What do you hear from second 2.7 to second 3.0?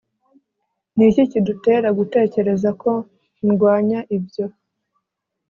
ko